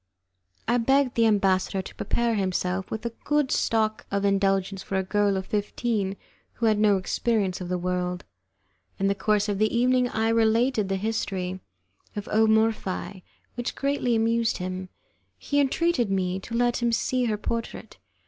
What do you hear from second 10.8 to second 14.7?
the history of O Morphi, which greatly amused